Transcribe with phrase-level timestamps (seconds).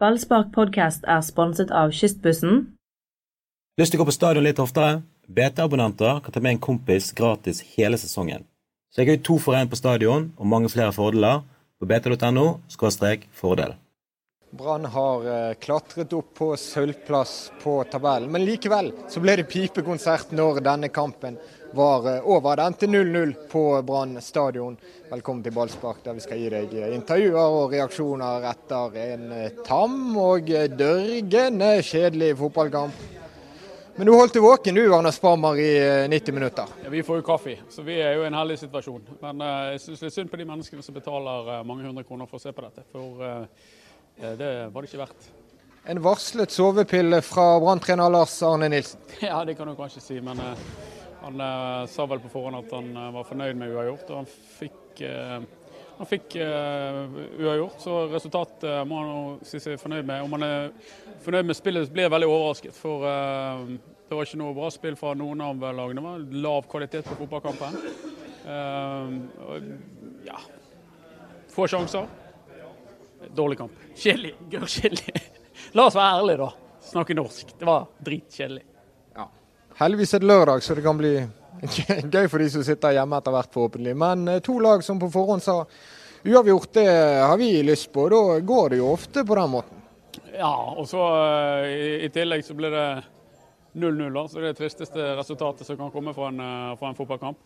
[0.00, 2.62] Ballspark podcast er sponset av Kystbussen.
[3.76, 5.02] Lyst til å gå på stadion litt oftere?
[5.28, 8.46] BT-abonnenter kan ta med en kompis gratis hele sesongen.
[8.88, 11.42] Så jeg har to for én på stadion og mange flere fordeler
[11.76, 12.46] på bt.no
[13.42, 13.76] fordel.
[14.56, 20.32] Brann har eh, klatret opp på sølvplass på tabellen, men likevel så ble det pipekonsert
[20.32, 21.36] når denne kampen
[21.72, 22.56] var eh, over.
[22.56, 24.76] Det endte 0-0 på Brann stadion.
[25.10, 30.16] Velkommen til Ballspark, der vi skal gi deg intervjuer og reaksjoner etter en eh, tam
[30.18, 33.08] og dørgende kjedelig fotballkamp.
[33.96, 35.72] Men du holdt deg våken du, Arne Sparmer, i
[36.08, 36.70] 90 minutter?
[36.84, 39.02] Ja, Vi får jo kaffe, så vi er jo i en heldig situasjon.
[39.20, 42.30] Men uh, jeg syns litt synd på de menneskene som betaler uh, mange hundre kroner
[42.30, 42.86] for å se på dette.
[42.94, 43.68] For uh,
[44.38, 45.28] det var det ikke verdt.
[45.90, 49.02] En varslet sovepille fra Brann-trener Lars Arne Nilsen?
[49.26, 50.20] Ja, det kan du kanskje si.
[50.24, 50.40] Men
[51.20, 54.10] han sa vel på forhånd at han var fornøyd med uavgjort.
[54.10, 55.02] Og han fikk
[56.00, 57.00] han fikk eh,
[57.44, 60.22] uavgjort, så resultatet må han si seg fornøyd med.
[60.24, 60.70] Om han er
[61.20, 62.72] fornøyd med spillet, blir jeg veldig overrasket.
[62.72, 63.66] For uh,
[64.08, 66.00] det var ikke noe bra spill fra noen av lagene.
[66.00, 67.76] Det var lav kvalitet på fotballkampen.
[70.24, 70.40] Ja
[71.52, 72.08] Få sjanser.
[73.36, 73.76] Dårlig kamp.
[73.92, 74.32] Kjedelig.
[74.54, 75.22] Gørrkjedelig.
[75.76, 76.80] La oss være ærlige, da.
[76.94, 77.52] Snakke norsk.
[77.60, 78.64] Det var dritkjedelig.
[79.80, 81.14] Heldigvis er det lørdag, så det kan bli
[82.12, 83.94] Gøy for de som sitter hjemme etter hvert, forhåpentlig.
[83.96, 85.62] Men eh, to lag som på forhånd sa
[86.24, 86.88] uavgjort, det
[87.24, 88.04] har vi lyst på.
[88.12, 89.80] Da går det jo ofte på den måten.
[90.34, 91.00] Ja, og så
[91.64, 92.86] eh, i, tillegg så blir det
[93.80, 94.20] 0-0.
[94.28, 97.40] Så det er det tristeste resultatet som kan komme fra en, eh, fra en fotballkamp.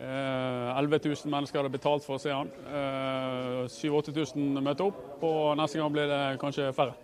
[0.00, 2.50] Eh, 11 000 mennesker hadde betalt for å se han.
[2.66, 6.98] Eh, 7000-8000 møter opp, og neste gang blir det kanskje færre.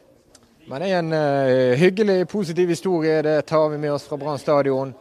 [0.67, 3.21] Men det er en uh, hyggelig, positiv historie.
[3.23, 4.95] Det tar vi med oss fra Brann stadion.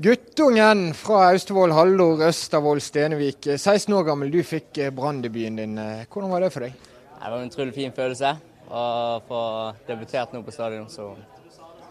[0.00, 3.44] Guttungen fra Austevoll, Hallor Østervoll Stenevik.
[3.56, 5.74] 16 år gammel, du fikk eh, branndebuten din.
[5.82, 6.78] Eh, hvordan var det for deg?
[7.18, 8.32] Det var en utrolig fin følelse
[8.70, 8.84] å
[9.26, 9.42] få
[9.88, 11.10] debutert nå på stadion, så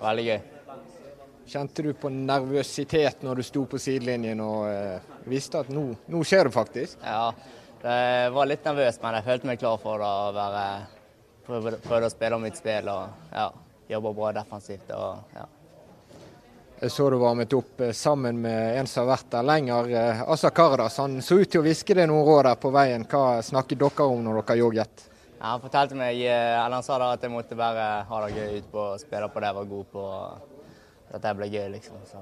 [0.01, 0.39] veldig gøy.
[1.51, 6.23] Kjente du på nervøsitet når du sto på sidelinjen og uh, visste at nå, nå,
[6.25, 6.97] skjer det faktisk?
[7.03, 7.33] Ja,
[7.83, 10.63] jeg var litt nervøs, men jeg følte meg klar for å være
[11.47, 13.51] prøve, å spille mitt spill og ja,
[13.89, 14.91] jobbe bra defensivt.
[14.91, 15.45] og ja.
[16.77, 20.19] Jeg så du varmet opp eh, sammen med en som har vært der lenger, eh,
[20.29, 23.05] Asa Kardas, Han så ut til å hviske deg noen råd der på veien.
[23.09, 25.07] Hva snakket dere om når dere jogget?
[25.39, 28.35] Ja, han fortalte meg, eh, eller han sa da at jeg måtte bare ha det
[28.35, 30.05] gøy ute på og spille på det jeg var god på.
[31.07, 32.03] At det ble gøy, liksom.
[32.11, 32.21] Så.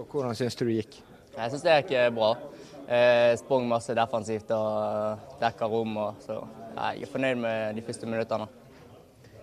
[0.00, 0.98] Og Hvordan syns du det gikk?
[1.36, 2.32] Jeg syns det gikk bra.
[2.90, 5.94] Jeg sprang masse defensivt og dekka rom.
[6.08, 6.40] Og, så
[6.76, 8.48] jeg er fornøyd med de første minuttene.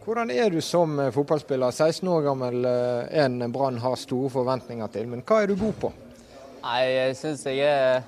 [0.07, 1.71] Hvordan er du som eh, fotballspiller?
[1.71, 5.09] 16 år gammel, eh, en Brann har store forventninger til.
[5.11, 5.91] Men hva er du god på?
[6.67, 8.05] Jeg syns jeg er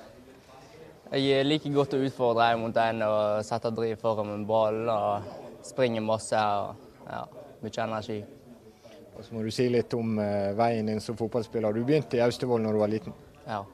[1.10, 5.32] jeg liker godt å utfordre en mot en og sette driv foran med ball og
[5.66, 6.38] springe masse.
[6.38, 6.76] og
[7.10, 7.24] ja,
[7.60, 8.18] Mye energi.
[9.18, 11.74] Og Så må du si litt om uh, veien din som fotballspiller.
[11.74, 13.16] Du begynte i Austevoll når du var liten?
[13.42, 13.64] Ja,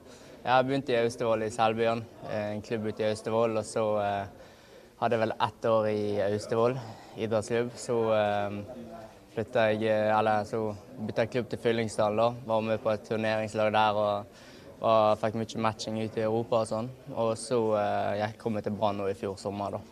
[0.47, 2.01] jeg begynte i Austevoll i Selbyen,
[2.33, 3.61] en klubb ute i Austevoll.
[3.61, 4.49] Og så uh,
[5.01, 6.79] hadde jeg vel ett år i Austevoll
[7.17, 7.71] idrettsklubb.
[7.77, 8.59] Så eh,
[9.35, 10.63] flytta jeg, eller så
[10.99, 12.17] bytta jeg klubb til Fyllingsdal.
[12.17, 12.31] da.
[12.47, 14.41] Var med på et turneringslag der og,
[14.81, 16.91] og fikk mye matching ute i Europa og sånn.
[17.15, 19.85] Og så eh, jeg kom jeg til Brann i fjor sommer, da.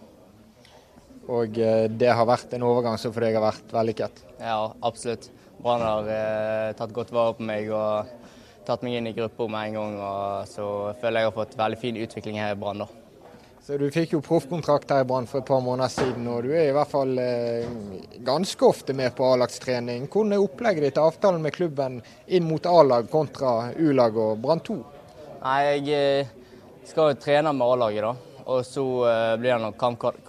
[1.25, 4.19] Og uh, det har vært en overgang som for deg har vært vellykket?
[4.43, 5.31] Ja, absolutt.
[5.57, 8.11] Brann har eh, tatt godt vare på meg og
[8.69, 9.97] tatt meg inn i gruppa med en gang.
[10.05, 10.67] og Så
[11.01, 12.85] føler jeg har fått veldig fin utvikling her i Brann.
[12.85, 13.04] da.
[13.67, 16.51] Så Du fikk jo proffkontrakt her i Brann for et par måneder siden, og du
[16.53, 17.65] er i hvert fall eh,
[18.21, 20.05] ganske ofte med på A-lagstrening.
[20.13, 24.77] Hvordan er opplegget ditt, avtalen med klubben inn mot A-lag kontra U-lag og Brann 2?
[25.47, 26.35] Nei, Jeg eh,
[26.85, 28.45] skal jo trene med A-laget, da.
[28.53, 29.81] Og så eh, blir det nok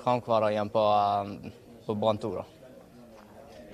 [0.05, 1.51] kamphverdag igjen på, eh,
[1.89, 2.33] på Brann 2.
[2.39, 2.47] da.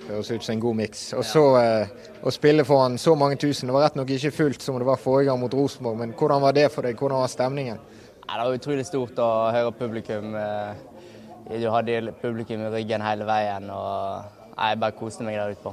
[0.02, 1.06] Det høres ut som en god miks.
[1.14, 3.70] Og så eh, å spille foran så mange tusen.
[3.70, 6.42] Det var rett nok ikke fullt som det var forrige gang mot Rosenborg, men hvordan
[6.50, 6.98] var det for deg?
[6.98, 7.84] Hvordan var stemningen?
[8.32, 10.30] Ja, det var utrolig stort å høre publikum.
[10.40, 13.66] Eh, du hadde publikum i ryggen hele veien.
[13.68, 15.72] og Jeg bare koste meg der ute på.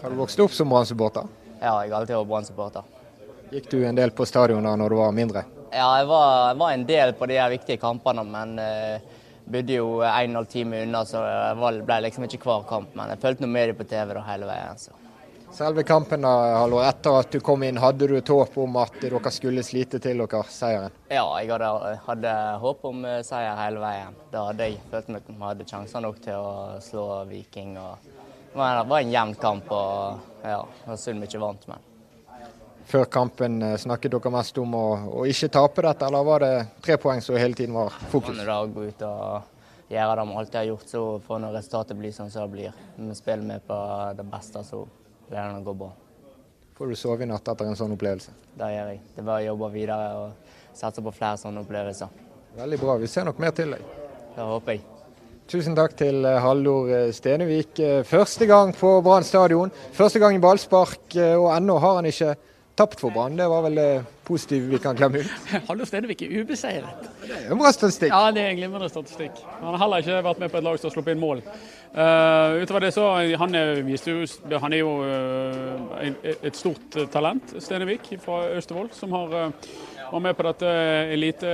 [0.00, 1.28] Har du vokst opp som Brann-supporter?
[1.60, 2.88] Ja, jeg har alltid vært Brann-supporter.
[3.52, 5.44] Gikk du en del på stadion da når du var mindre?
[5.70, 9.78] Ja, jeg var, jeg var en del på de her viktige kampene, men uh, bodde
[9.78, 12.90] jo en og en halv time unna, så jeg ble liksom ikke hver kamp.
[12.98, 14.82] Men jeg fulgte noe med dem på TV da hele veien.
[14.82, 14.98] så.
[15.54, 19.62] Selve kampen etter at du kom inn, hadde du et håp om at dere skulle
[19.62, 20.94] slite til dere seieren?
[21.06, 21.68] Ja, jeg hadde,
[22.08, 24.16] hadde håp om eh, seier hele veien.
[24.32, 27.76] Da hadde jeg følt meg vi hadde sjanser nok til å slå Viking.
[27.78, 28.08] Og
[28.50, 28.58] det
[28.90, 31.68] var en jevn kamp, og ja, det var synd vi ikke vant.
[31.70, 31.86] men...
[32.90, 34.84] Før kampen eh, snakket dere mest om å,
[35.20, 36.52] å, ikke tape dette, eller var det
[36.82, 38.42] tre poeng som hele tiden var fokus?
[38.42, 42.02] Var å gå ut og gjøre det vi alltid har gjort, så får når resultatet
[42.02, 42.84] bli sånn som det blir.
[42.98, 43.80] Vi spiller med på
[44.18, 44.82] det beste, så
[45.30, 45.90] det å gå bra.
[46.74, 48.32] Får du sove i natt etter en sånn opplevelse?
[48.58, 49.02] Det gjør jeg.
[49.14, 52.24] Det er bare å jobbe videre og satse på flere sånne opplevelser.
[52.58, 52.96] Veldig bra.
[52.98, 53.84] Vi ser nok mer til deg.
[54.34, 54.82] Det håper jeg.
[55.50, 57.78] Tusen takk til Hallor eh, Stenevik.
[57.78, 59.70] Eh, første gang på Brann stadion.
[59.94, 62.34] Første gang i ballspark, og ennå har han ikke
[62.74, 63.36] tapt for Brann.
[63.36, 65.30] Det var vel det positive vi kan klemme ut?
[65.68, 67.06] Hallo Stenevik er ubeseiret.
[67.22, 68.10] Det er jo en bra statistikk.
[68.10, 69.38] Ja, det er en glimrende statistikk.
[69.60, 71.42] Han har heller ikke vært med på et lag som har sluppet inn mål.
[71.94, 73.04] Uh, utover det så
[73.38, 73.84] Han er,
[74.58, 76.08] han er jo uh,
[76.42, 79.70] et stort talent, Stenevik fra Austevoll, som har uh,
[80.10, 80.72] var med på dette
[81.14, 81.52] elite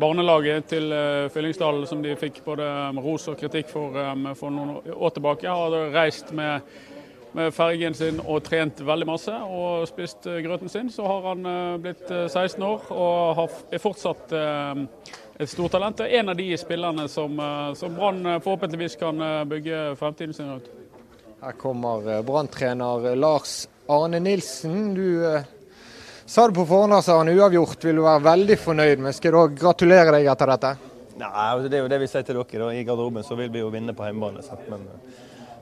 [0.00, 0.92] barnelaget til
[1.34, 2.64] Fyllingsdalen, som de fikk både
[3.02, 3.98] ros og kritikk for
[4.38, 5.50] for noen år tilbake.
[5.50, 6.62] Har reist med
[7.32, 11.46] med fergen sin og trent veldig masse og spist eh, grøten sin, så har han
[11.46, 14.34] eh, blitt 16 eh, år og er fortsatt
[15.40, 16.02] et stortalent.
[16.04, 17.38] En av de spillerne som,
[17.78, 20.68] som Brann forhåpentligvis kan bygge fremtiden sin rundt.
[21.40, 24.92] Her kommer Brann-trener Lars Arne Nilsen.
[24.94, 25.40] Du
[26.26, 29.16] sa det på forhånd, Lars Arne, uavgjort vil du være veldig fornøyd med.
[29.16, 30.74] Skal du gratulere deg etter dette?
[31.20, 32.60] Nei, altså, Det er jo det vi sier til dere.
[32.64, 32.70] Da.
[32.74, 34.44] I garderoben så vil vi jo vinne på hjemmebane.
[34.68, 34.86] Men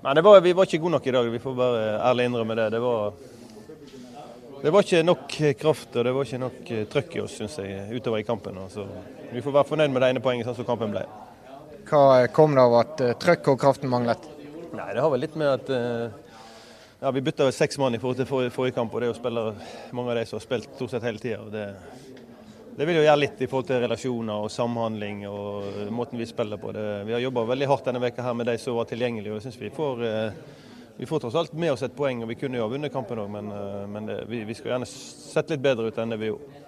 [0.02, 1.30] men var, vi var ikke gode nok i dag.
[1.32, 2.68] Vi får bare ærlig innrømme det.
[2.70, 3.12] Det var,
[4.62, 7.58] det var ikke nok kraft og det var ikke nok eh, trøkk i oss, syns
[7.58, 8.60] jeg, utover i kampen.
[8.70, 8.86] Så
[9.32, 11.04] vi får være fornøyd med det ene poenget, sånn som kampen ble.
[11.88, 14.26] Hva kom det av at uh, trøkk og kraften manglet?
[14.76, 15.70] Nei, Det har vel litt med at
[17.00, 18.94] ja, vi bytta seks mann i forhold til forrige, forrige kamp.
[18.94, 19.54] og det er jo spillere,
[19.96, 21.68] Mange av de som har spilt stort sett hele tida.
[22.78, 26.60] Det vil jo gjøre litt i forhold til relasjoner og samhandling og måten vi spiller
[26.62, 26.70] på.
[26.76, 29.32] Det, vi har jobba veldig hardt denne veka her med de som var tilgjengelige.
[29.32, 30.36] og jeg synes vi får, eh,
[31.00, 32.22] vi får tross alt med oss et poeng.
[32.22, 34.76] og Vi kunne jo ha vunnet kampen òg, men, eh, men det, vi, vi skulle
[34.76, 36.62] gjerne sett litt bedre ut enn det vi gjorde.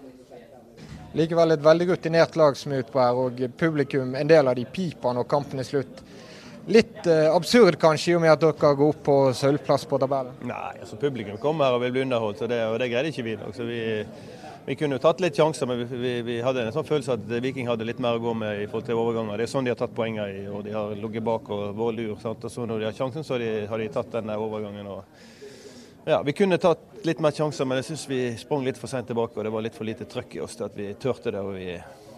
[1.15, 4.59] Likevel et veldig rutinert lag som er ute på her, og publikum, en del av
[4.59, 6.03] de piper når kampen er slutt.
[6.67, 10.35] Litt eh, absurd kanskje, i og med at dere går opp på sølvplass på tabellen?
[10.43, 13.29] Nei, altså publikum kommer her og vil bli underholdt, og det, og det greide ikke
[13.31, 14.39] vi i dag.
[14.71, 17.31] Vi kunne jo tatt litt sjanser, men vi, vi, vi, hadde en sånn følelse at
[17.43, 19.41] Viking hadde litt mer å gå med i forhold til overganger.
[19.41, 21.97] Det er sånn de har tatt poenger i, og de har ligget bak og vært
[21.97, 22.13] lur.
[22.23, 22.45] Sant?
[22.47, 24.93] Og så når de har sjansen, så har de, har de tatt den overgangen.
[24.93, 25.25] Og,
[26.07, 29.11] ja, vi kunne tatt litt mer sjanser, men jeg syns vi sprang litt for sent
[29.11, 29.35] tilbake.
[29.41, 31.43] Og det var litt for lite trøkk i oss til at vi turte det.
[31.43, 31.59] og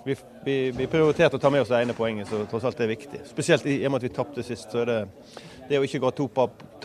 [0.04, 3.22] vi, vi, prioriterte å ta med oss det ene poenget, så tross alt er viktig.
[3.32, 4.68] Spesielt i og med at vi tapte sist.
[4.68, 5.00] så er det,
[5.72, 6.28] det å ikke gå to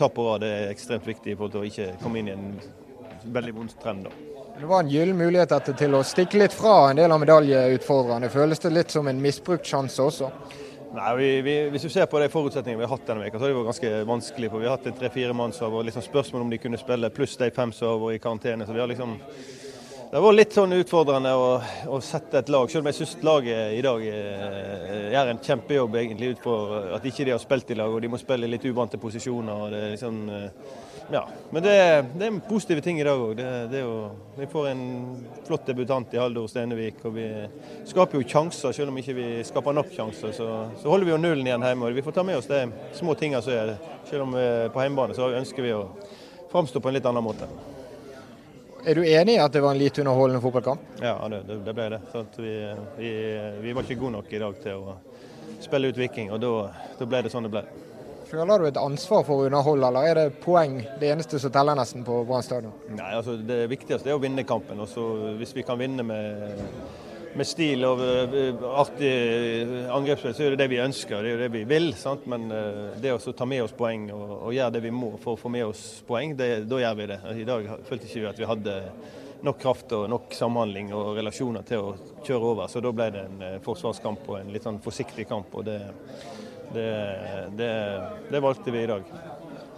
[0.00, 2.50] tap på rad ekstremt viktig for å ikke komme inn i en
[3.36, 4.08] veldig vond trend.
[4.08, 4.37] da.
[4.60, 8.26] Det var en gyllen mulighet til å stikke litt fra en del av medaljeutfordrerne.
[8.32, 10.30] Føles det litt som en misbrukt sjanse også?
[10.96, 13.46] Nei, vi, vi, Hvis du ser på de forutsetningene vi har hatt denne veka, så
[13.46, 14.50] har det vært ganske vanskelig.
[14.50, 17.38] Vi har hatt tre-fire mann som har vært liksom spørsmål om de kunne spille, pluss
[17.38, 18.66] de fem som har vært i karantene.
[18.66, 19.14] så vi har liksom
[20.08, 21.48] det vært litt sånn utfordrende å,
[21.94, 25.98] å, sette et lag, selv om jeg syns laget i dag eh, gjør en kjempejobb
[26.00, 28.54] egentlig ut for at ikke de har spilt i lag og de må spille i
[28.56, 29.52] litt uvante posisjoner.
[29.54, 30.22] og det er liksom...
[31.08, 33.40] Eh, ja, men det, det er positive ting i dag òg.
[34.36, 34.82] Vi får en
[35.46, 37.00] flott debutant i Haldor Stenevik.
[37.04, 37.26] Og vi
[37.88, 40.32] skaper jo sjanser, selv om ikke vi ikke skaper nok sjanser.
[40.36, 40.48] Så,
[40.82, 41.88] så, holder vi jo nullen igjen hjemme.
[41.88, 42.66] og Vi får ta med oss de
[42.98, 43.74] små tingene som er.
[44.08, 45.82] Selv om vi er på hjemmebane så ønsker vi å
[46.52, 47.48] framstå på en litt annen måte.
[48.88, 50.80] Er du enig i at det var en lite underholdende fotballkamp?
[51.02, 51.98] Ja, det, det ble det.
[52.38, 52.54] Vi,
[52.96, 53.10] vi,
[53.60, 54.94] vi, var ikke gode nok i dag til å
[55.60, 57.64] spille ut Viking, og da ble det sånn det ble.
[58.28, 61.78] Føler du et ansvar for å underholde, eller er det poeng det eneste som teller
[61.78, 62.74] nesten på Brann stadion?
[62.92, 64.80] Nei, altså Det viktigste er å vinne kampen.
[64.84, 65.04] og så
[65.38, 66.58] Hvis vi kan vinne med,
[67.32, 69.12] med stil og uh, artig
[69.94, 71.24] angrepsspill, så er det det vi ønsker.
[71.24, 71.94] Det er det vi vil.
[71.96, 72.26] sant?
[72.28, 75.32] Men uh, det å ta med oss poeng og, og, gjøre det vi må for
[75.32, 77.18] å få med oss poeng, det, da gjør vi det.
[77.32, 78.76] I dag følte ikke vi at vi hadde
[79.48, 82.68] nok kraft og nok samhandling og relasjoner til å kjøre over.
[82.68, 85.56] Så da ble det en uh, forsvarskamp og en litt sånn forsiktig kamp.
[85.56, 85.80] og det
[86.74, 86.88] det,
[87.58, 87.72] det,
[88.30, 89.02] det valgte vi i dag.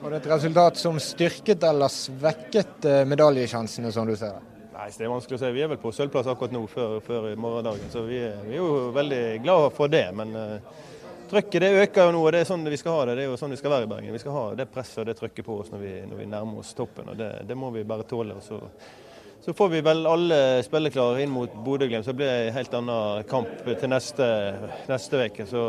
[0.00, 4.50] Var det et resultat som styrket eller svekket eh, medaljesjansene, som du ser det?
[4.72, 5.50] Nei, Det er vanskelig å si.
[5.52, 8.88] Vi er vel på sølvplass akkurat nå før, før morgendagen, så vi vi er, jo
[8.96, 10.06] veldig glad for det.
[10.16, 10.86] Men uh,
[11.28, 13.18] trykket det øker jo nå, og det er sånn vi skal ha det.
[13.18, 14.14] Det er jo sånn vi skal være i Bergen.
[14.16, 16.64] Vi skal ha det presset og det trykket på oss når vi, når vi nærmer
[16.64, 17.12] oss toppen.
[17.12, 18.38] og Det, det må vi bare tåle.
[18.46, 18.62] Så,
[19.44, 23.28] så, får vi vel alle spilleklare inn mot Bodø-Glimt, så blir det en helt annen
[23.28, 25.44] kamp til neste uke.
[25.50, 25.66] Så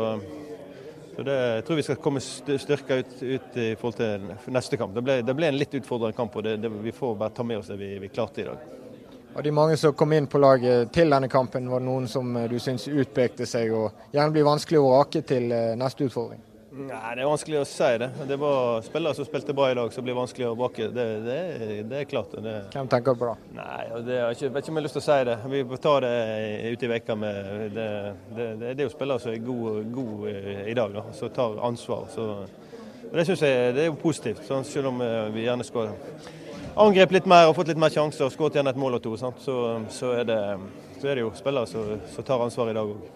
[1.24, 4.94] det, Jeg tror vi skal komme styrka ut, ut, i forhold til neste kamp.
[4.94, 7.46] Det ble, det ble en litt utfordrende kamp, og det, det, vi får bare ta
[7.46, 8.70] med oss det vi, vi klarte i dag.
[9.34, 12.34] Av de mange som kom inn på laget til denne kampen, var det noen som
[12.36, 16.42] eh, du syns utpekte seg og gjerne blir vanskelig å rake til eh, neste utfordring?
[16.72, 18.08] Nei, Det er vanskelig å si det.
[18.30, 20.86] Det var spillere som spilte bra i dag, som blir vanskelig å bakke.
[20.88, 21.36] Det, det,
[21.90, 22.32] det er klart.
[22.32, 22.54] Det.
[22.72, 23.34] Hvem tenker på da?
[23.58, 25.36] Nei, det er ikke, vet ikke om jeg har lyst til å si det.
[25.52, 26.14] Vi får ta det
[26.72, 27.88] ute i veka med det,
[28.32, 32.08] det, det, er jo spillere som er gode, gode i dag, da, som tar ansvar.
[32.14, 32.28] Så,
[33.12, 35.92] det syns jeg det er jo positivt, sånn, selv om eh, vi gjerne skulle
[36.72, 39.18] angrepet litt mer og fått litt mer sjanser og skåret igjen et mål og to.
[39.20, 39.58] Så,
[39.92, 40.38] så, er det,
[40.96, 43.10] så, er det, jo spillere som, som tar ansvar i dag òg.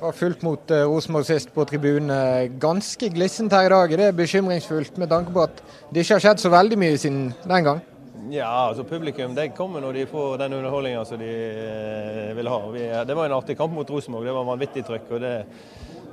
[0.00, 2.12] Var fullt mot uh, Rosenborg sist på tribunen.
[2.60, 3.98] Ganske glissent her i dag.
[3.98, 7.30] Det er bekymringsfullt med tanke på at det ikke har skjedd så veldig mye siden
[7.46, 7.84] den gang?
[8.30, 12.60] Ja, altså publikum de kommer når de får den underholdninga som de eh, vil ha.
[13.06, 14.26] Det var en artig kamp mot Rosenborg.
[14.26, 15.10] Det var vanvittig trøkk.
[15.10, 15.34] og det,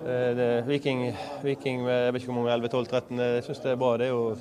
[0.06, 1.08] eh, det Viking,
[1.42, 3.98] Viking jeg vet ikke hvor mange 11-12-13, jeg syns det er bra.
[3.98, 4.36] Det er jo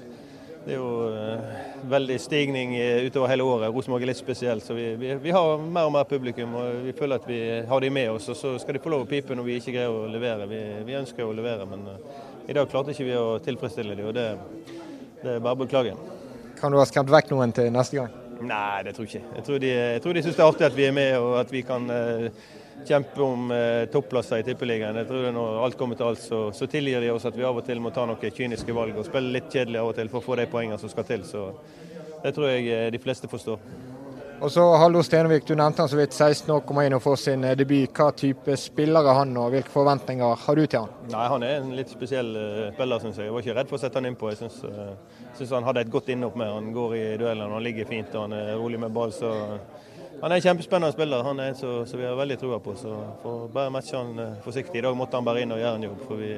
[0.62, 2.75] det er jo uh, veldig stigning
[3.07, 3.73] utover hele året.
[3.75, 4.62] Rosenborg er litt spesielt.
[4.62, 7.83] Så vi, vi, vi, har mer og mer publikum, og vi føler at vi har
[7.83, 8.28] de med oss.
[8.31, 10.47] Og så skal de få lov å pipe når vi ikke greier å levere.
[10.50, 14.11] Vi, vi ønsker å levere, men uh, i dag klarte ikke vi å tilfredsstille dem,
[14.11, 14.26] og det,
[15.23, 15.95] det er bare å beklage.
[16.59, 18.19] Kan du ha skremt vekk noen til neste gang?
[18.42, 19.37] Nei, det tror jeg ikke.
[19.37, 21.37] Jeg tror de, jeg tror de syns det er artig at vi er med, og
[21.42, 22.50] at vi kan uh,
[22.88, 24.98] kjempe om eh, topplasser i Tippeligaen.
[25.02, 27.56] Jeg tror Når alt kommer til alt, så, så, tilgir de oss at vi av
[27.56, 30.22] og til må ta noen kyniske valg og spille litt kjedelig av og til for
[30.22, 31.24] å få de poengene som skal til.
[31.28, 31.50] Så
[32.22, 33.58] Det tror jeg eh, de fleste forstår.
[34.42, 37.20] Og så Hallo Stenvik, du nevnte han så vidt 16 år, kommer inn og får
[37.22, 37.92] sin eh, debut.
[37.94, 40.96] Hva type spiller er han, og hvilke forventninger har du til han?
[41.12, 43.28] Nei, Han er en litt spesiell uh, spiller, syns jeg.
[43.28, 44.32] Jeg var ikke redd for å sette han innpå.
[44.32, 46.50] Jeg syns han hadde et godt innhopp med.
[46.50, 49.14] Han går i duellene, han ligger fint og han er rolig med ball.
[49.14, 49.30] så
[50.22, 51.22] han er en kjempespennende spiller.
[51.26, 52.76] Han er en som vi har veldig trua på.
[52.78, 54.78] så får bare matche han eh, forsiktig.
[54.78, 56.28] I dag måtte han bare inn og gjøre en jobb, for vi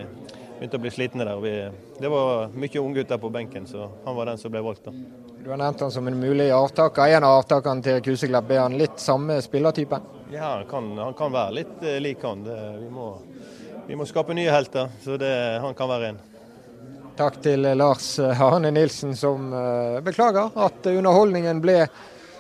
[0.55, 1.43] begynte å bli slitne der.
[1.43, 1.53] Vi,
[2.01, 4.89] det var mye unggutter på benken, så han var den som ble valgt.
[4.89, 4.95] da.
[5.43, 7.13] Du har nevnt han som en mulig avtaker.
[7.13, 10.01] En av avtakerne til Kuseklepp, er han litt samme spillertype?
[10.33, 12.47] Ja, han kan, han kan være litt uh, lik han.
[12.49, 13.11] Det, vi, må,
[13.85, 16.25] vi, må, skape nye helter, så det, han kan være en.
[17.21, 18.09] Takk til Lars
[18.41, 19.53] Harne Nilsen, som
[20.03, 21.83] beklager at underholdningen ble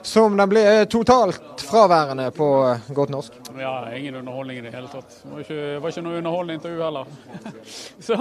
[0.04, 3.36] som den ble totalt fraværende på eh, godt norsk.
[3.56, 5.16] Ja, ingen underholdning i det hele tatt.
[5.22, 7.14] Det var ikke, var ikke noe underholdende intervju heller.
[8.06, 8.18] så,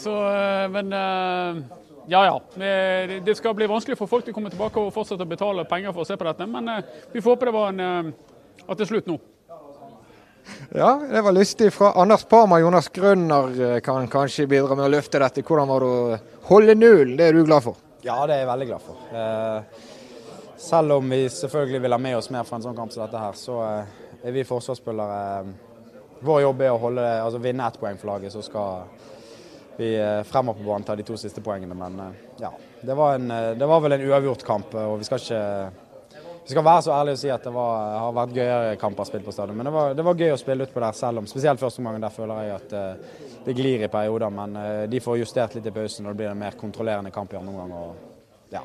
[0.00, 1.60] så, eh, men eh,
[2.10, 2.34] ja ja.
[3.24, 5.94] Det skal bli vanskelig for folk til å komme tilbake og fortsette å betale penger
[5.94, 6.68] for å se på dette, men
[7.14, 8.10] vi får håpe det var en,
[8.66, 9.16] at det er slutt nå.
[10.74, 11.70] Ja, det var lystig.
[11.72, 15.46] Fra Anders Parma Jonas Grønner kan kanskje bidra med å løfte dette.
[15.46, 17.16] Hvordan var det å holde null?
[17.16, 17.80] Det er du glad for?
[18.04, 19.93] Ja, det er jeg veldig glad for.
[20.64, 23.20] Selv om vi selvfølgelig vil ha med oss mer fra en sånn kamp som dette
[23.20, 25.72] her, så eh, er vi forsvarsspillere eh,
[26.24, 28.86] Vår jobb er å holde, altså vinne ett poeng for laget, så skal
[29.76, 31.76] vi eh, fremover på banen ta de to siste poengene.
[31.76, 32.00] Men
[32.40, 32.48] ja,
[32.80, 35.42] det var, en, det var vel en uavgjort kamp, og vi skal ikke
[36.14, 39.28] vi skal være så ærlige og si at det var, har vært gøyere kamper spilt
[39.28, 39.60] på stadion.
[39.60, 42.00] Men det var, det var gøy å spille utpå der, selv om spesielt første omgang
[42.00, 42.74] der føler jeg at
[43.44, 44.32] det glir i perioder.
[44.32, 47.40] Men de får justert litt i pausen, og det blir en mer kontrollerende kamp i
[47.40, 47.80] andre omgang.
[47.80, 48.64] Og ja,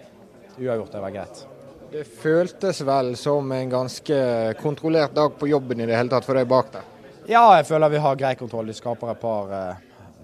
[0.60, 1.48] uavgjort det var greit.
[1.92, 4.18] Det føltes vel som en ganske
[4.62, 6.84] kontrollert dag på jobben i det hele tatt for deg bak der?
[7.26, 8.70] Ja, jeg føler vi har grei kontroll.
[8.70, 9.80] De skaper et par, eh,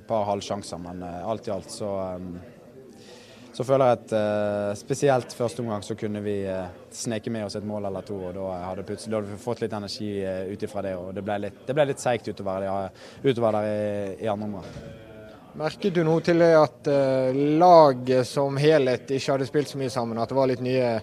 [0.06, 3.02] par halvsjanser, men eh, alt i alt så, eh,
[3.56, 6.36] så føler jeg at spesielt første omgang så kunne vi
[6.92, 8.18] sneke med oss et mål eller to.
[8.28, 10.10] og Da hadde, da hadde vi fått litt energi
[10.52, 10.96] ut ifra det.
[11.00, 12.68] og Det ble litt, det litt seigt utover,
[13.24, 14.66] utover, der i, i andre omgang.
[15.56, 16.90] Merket du noe til det at
[17.34, 20.20] laget som helhet ikke hadde spilt så mye sammen?
[20.20, 21.00] At det var litt nye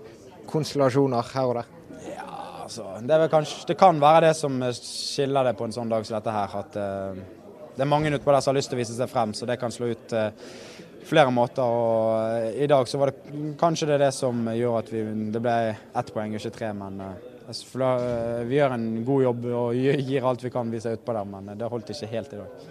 [0.51, 1.71] konstellasjoner her og der?
[2.09, 2.27] Ja,
[2.65, 6.19] altså, det, kanskje, det, kan være det som skiller det på en sånn dag som
[6.19, 6.57] dette her.
[6.63, 7.41] At uh,
[7.77, 9.59] det er mange utpå der som har lyst til å vise seg frem, så det
[9.61, 10.31] kan slå ut uh,
[11.09, 11.63] flere måter.
[11.63, 15.43] og I dag så var det kanskje det, er det som gjør at vi, det
[15.43, 16.73] ble ett poeng, ikke tre.
[16.77, 17.03] Men
[18.49, 21.69] vi gjør en god jobb og gir alt vi kan vise utpå der, men det
[21.69, 22.69] holdt ikke helt i dag.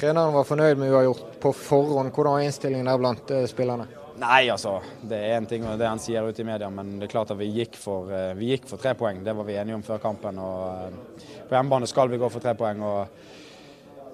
[0.00, 2.14] Treneren var fornøyd med uavgjort på forhånd.
[2.14, 3.99] Hvordan var innstillingen der blant spillerne?
[4.20, 4.74] Nei, altså.
[5.00, 7.30] Det er én ting og det han sier ute i media, men det er klart
[7.32, 9.22] at vi gikk, for, eh, vi gikk for tre poeng.
[9.24, 10.38] Det var vi enige om før kampen.
[10.38, 12.82] og eh, På hjemmebane skal vi gå for tre poeng.
[12.84, 13.08] og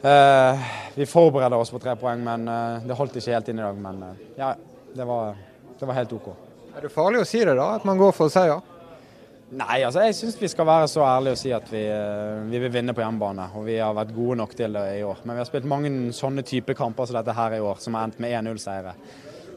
[0.05, 3.67] uh, Vi forbereder oss på tre poeng, men uh, det holdt ikke helt inn i
[3.67, 3.83] dag.
[3.83, 4.55] Men uh, ja,
[4.95, 5.35] det var,
[5.75, 6.31] det var, helt OK.
[6.77, 7.73] Er det farlig å si det, da?
[7.81, 8.63] At man går for seier?
[9.57, 11.83] Nei, altså jeg syns vi skal være så ærlige og si at vi,
[12.51, 13.51] vi, vil vinne på hjemmebane.
[13.59, 15.23] Og vi har vært gode nok til det i år.
[15.25, 18.07] Men vi har spilt mange sånne type kamper som dette her i år, som har
[18.07, 18.95] endt med 1-0-seire.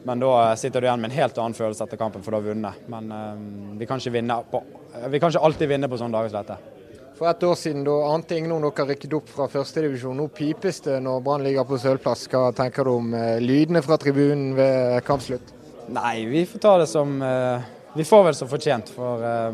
[0.02, 2.46] Men da sitter du igjen med en helt annen følelse etter kampen, for da har
[2.48, 2.84] vunnet.
[2.88, 4.62] Men um, vi, kan på,
[5.08, 6.76] vi, kan ikke alltid vinne på sånne dager som dette.
[7.20, 10.16] For et år siden da ante ingen om dere rykket opp fra førstedivisjon.
[10.16, 12.24] Nå pipes det når Brann ligger på sølvplass.
[12.32, 13.12] Hva tenker du om
[13.44, 15.52] lydene fra tribunen ved kampslutt?
[15.90, 17.60] Nei, vi får ta det som uh,
[17.96, 19.50] Vi får vel som fortjent, for uh,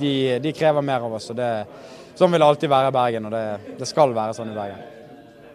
[0.00, 1.30] de, de, krever mer av oss.
[1.30, 1.50] og det,
[2.16, 4.99] Sånn vil det alltid være i Bergen, og det, det skal være sånn i Bergen.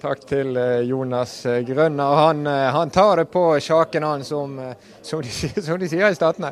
[0.01, 1.33] Takk til eh, Jonas
[1.67, 2.15] Grønner.
[2.19, 6.09] Han, eh, han tar det på sjaken, han, som, eh, som, de, som de sier
[6.09, 6.51] i Statene.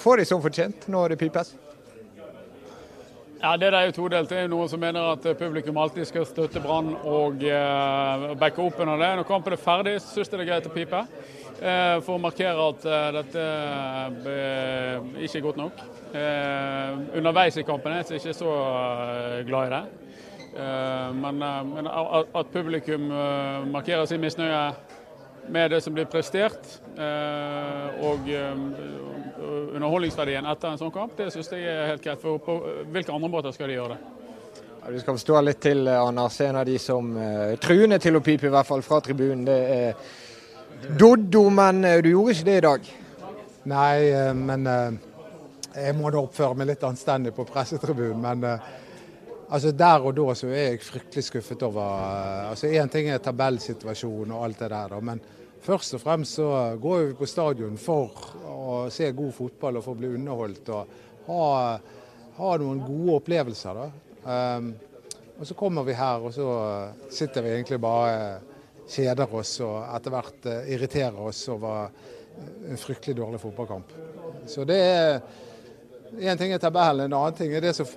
[0.00, 1.54] Får de som fortjent når det pipes?
[3.44, 4.30] Ja, Det er jo todelt.
[4.30, 8.78] Det er noen som mener at publikum alltid skal støtte Brann og eh, backe opp
[8.80, 9.10] under det.
[9.18, 11.02] Når kampen er ferdig, syns jeg det er greit å pipe.
[11.60, 13.44] Eh, for å markere at eh, dette
[15.26, 15.84] ikke er godt nok.
[17.20, 18.54] underveis i kampen er jeg ikke så
[19.44, 19.82] glad i det.
[20.54, 23.08] Men, men, at publikum
[23.72, 24.74] markerer sin misnøye
[25.50, 26.62] med det som blir prestert,
[28.00, 28.28] og
[29.74, 32.22] underholdningsverdien etter en sånn kamp, det synes jeg er helt greit.
[32.22, 32.54] For på
[32.94, 33.98] hvilke andre måter skal de gjøre det?
[34.84, 36.38] Ja, du skal stå litt til, Anders.
[36.44, 37.10] En av de som
[37.60, 39.90] truende til å pipe, i hvert fall fra tribunen, det er
[41.00, 41.48] Doddo.
[41.50, 42.80] Men du gjorde ikke det i dag?
[43.74, 43.96] Nei,
[44.38, 44.70] men
[45.74, 48.22] jeg må da oppføre meg litt anstendig på pressetribunen.
[48.22, 48.38] Men
[49.48, 54.32] altså der og da så er jeg fryktelig skuffet over altså Én ting er tabellsituasjonen
[54.32, 55.20] og alt det der, da, men
[55.64, 56.48] først og fremst så
[56.80, 60.68] går vi på stadion for å se god fotball og for å bli underholdt.
[60.68, 61.78] og ha,
[62.36, 63.78] ha noen gode opplevelser.
[63.78, 63.86] da.
[64.24, 64.74] Um,
[65.38, 66.48] og så kommer vi her, og så
[67.12, 68.42] sitter vi egentlig bare
[68.88, 71.88] kjeder oss og etter hvert uh, irriterer oss over
[72.68, 73.96] en fryktelig dårlig fotballkamp.
[74.50, 75.18] Så det er
[76.14, 77.88] Én ting er tabellen, en annen ting er det som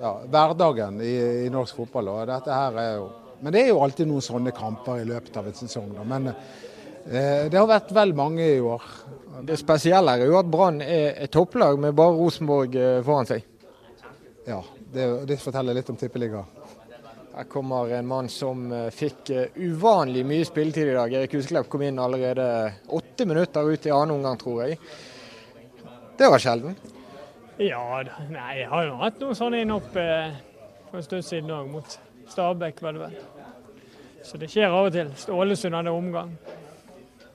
[0.00, 1.14] ja, hverdagen i,
[1.44, 2.12] i, norsk fotball.
[2.14, 3.08] Og dette her er jo,
[3.42, 5.92] men det er jo alltid noen sånne kamper i løpet av en sesong.
[5.96, 6.06] Da.
[6.08, 8.84] Men eh, det har vært vel mange i år.
[9.48, 13.46] Det spesielle er jo at Brann er et topplag med bare Rosenborg eh, foran seg.
[14.48, 14.62] Ja,
[14.92, 16.46] det, det forteller litt om tippeliga.
[17.38, 21.12] Her kommer en mann som eh, fikk eh, uvanlig mye spilletid i dag.
[21.14, 22.48] Erik Husklepp kom inn allerede
[22.98, 24.80] åtte minutter ut i annen omgang, tror jeg.
[26.18, 26.74] Det var sjelden.
[27.58, 30.36] Ja, nei, jeg har jo hatt noe sånn inn opp eh,
[30.90, 31.98] for en stund siden òg, mot
[32.30, 33.16] Stabæk, var det vel.
[34.22, 35.10] Så det skjer av og til.
[35.34, 36.30] Ålesund hadde omgang.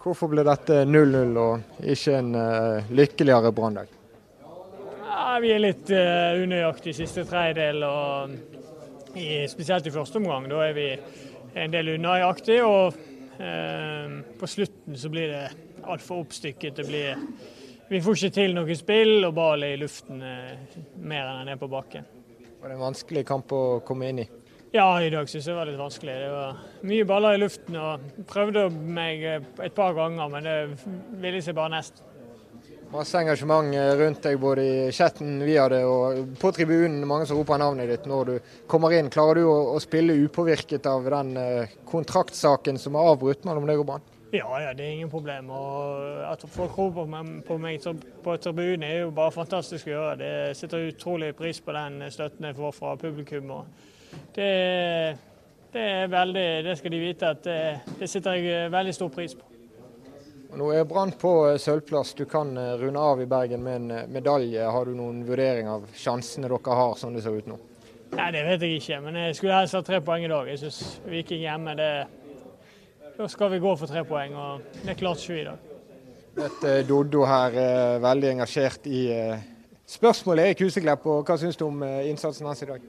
[0.04, 3.92] Hvorfor ble dette 0-0 og ikke en uh, lykkeligere Branndag?
[5.08, 10.50] Ja, vi er litt uh, unøyaktige i siste tredjedel, og i, spesielt i første omgang.
[10.52, 10.88] Da er vi
[11.64, 13.00] en del unøyaktige, og
[13.40, 15.46] uh, på slutten så blir det
[15.88, 16.76] altfor oppstykket.
[16.82, 17.24] Det blir,
[17.94, 21.60] vi får ikke til noe spill, og ballen er i luften mer enn den er
[21.62, 22.08] på bakken.
[22.62, 24.26] Var det en vanskelig kamp å komme inn i?
[24.74, 26.14] Ja, i dag syns jeg det var litt vanskelig.
[26.18, 30.56] Det var mye baller i luften og prøvde meg et par ganger, men det
[31.22, 32.10] ville seg bare nesten.
[32.94, 37.06] Masse engasjement rundt deg både i chatten via det og på tribunen.
[37.10, 39.10] Mange som roper navnet ditt når du kommer inn.
[39.14, 43.82] Klarer du å, å spille upåvirket av den eh, kontraktsaken som er avbrutt mellom deg
[43.82, 44.13] og Brann?
[44.34, 45.50] Ja, ja, det er ingen problem.
[45.54, 47.06] Og at folk roper
[47.46, 47.84] på meg
[48.24, 50.16] på tribunen er jo bare fantastisk å gjøre.
[50.18, 53.52] Det setter utrolig pris på den støtten jeg får fra publikum.
[53.52, 53.66] og
[54.34, 54.50] det,
[55.74, 57.60] det, er veldig, det skal de vite at det,
[58.00, 59.54] det setter jeg veldig stor pris på.
[60.58, 62.14] Nå er Brann på eh, sølvplass.
[62.14, 64.62] Du kan eh, runde av i Bergen med en eh, medalje.
[64.62, 67.58] Har du noen vurdering av sjansene dere har sånn det ser ut nå?
[68.14, 70.50] Nei, Det vet jeg ikke, men jeg skulle helst ha tre poeng i dag.
[70.52, 71.90] Jeg syns Viking hjemme, det,
[73.18, 74.36] da skal vi gå for tre poeng.
[74.36, 75.58] og Det er klart vi i dag.
[76.34, 79.06] Dette Doddo her er veldig engasjert i
[79.86, 81.06] spørsmålet Erik Huseklepp.
[81.06, 82.82] og Hva syns du om innsatsen hans i dag?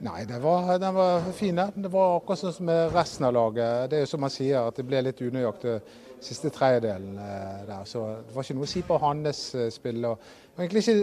[0.00, 1.58] Nei, den var, den var fin.
[1.76, 3.90] Det var akkurat sånn som med resten av laget.
[3.90, 5.74] Det er jo som man sier, at det ble litt unøyaktig
[6.24, 7.84] siste tredjedelen eh, der.
[7.88, 10.08] Så det var ikke noe å si på hans eh, spill.
[10.60, 10.94] Ikke,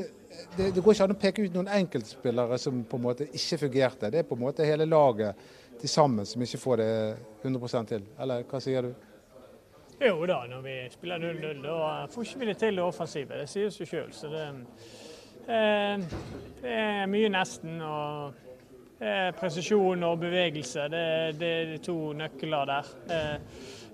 [0.57, 3.61] det, det, går ikke an å peke ut noen enkeltspillere som på en måte ikke
[3.67, 4.11] fungerte.
[4.13, 5.45] Det er på en måte hele laget
[5.81, 6.93] til sammen som ikke får det
[7.43, 8.07] 100% til.
[8.19, 8.93] Eller hva sier du?
[9.97, 11.77] Jo da, når vi spiller 0-0, da
[12.13, 13.39] får ikke vi det til det offensive.
[13.41, 14.11] Det sier seg sjøl.
[14.13, 14.43] Så det,
[15.47, 16.03] eh,
[16.61, 17.81] det er mye nesten.
[17.81, 18.43] og
[18.99, 21.01] Eh, presisjon og bevegelse, det,
[21.37, 22.87] det, er de to nøkler der.
[23.13, 23.35] Eh,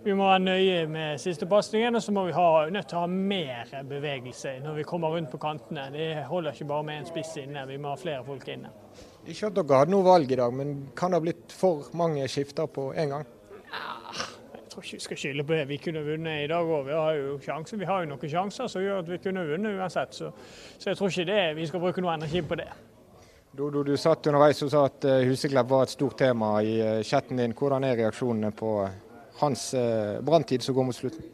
[0.06, 3.02] vi må være nøye med siste pasningen, og så må vi ha, nødt til å
[3.04, 5.89] ha mer bevegelse når vi kommer rundt på kantene.
[5.91, 8.72] Det holder ikke bare med en spiss inne, vi må ha flere folk inne.
[9.24, 12.28] Ikke at dere hadde noe valg i dag, men kan det ha blitt for mange
[12.28, 13.28] skifter på én gang?
[14.54, 15.68] jeg tror ikke vi skal skylde på det.
[15.70, 16.86] Vi kunne vunnet i dag òg.
[16.88, 17.78] Vi har jo sjanser.
[17.78, 20.16] Vi har jo noen sjanser som gjør at vi kunne vunnet uansett.
[20.18, 20.32] Så,
[20.80, 22.72] så jeg tror ikke det, vi skal bruke noe energi på det.
[23.54, 27.04] Dodo, du satt underveis og sa at eh, Huseklepp var et stort tema i eh,
[27.06, 27.54] chatten din.
[27.54, 28.96] Hvordan er reaksjonene på eh,
[29.44, 29.68] hans
[30.26, 31.28] branntid som går mot slutten?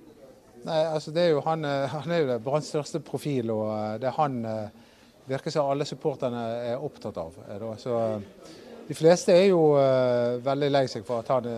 [0.66, 4.18] Nei, altså det er jo, han, han er jo Branns største profil, og det er
[4.18, 4.42] han
[5.30, 7.38] virker som alle supporterne er opptatt av.
[7.78, 7.96] Så
[8.90, 9.76] De fleste er jo
[10.44, 11.50] veldig lei seg for at han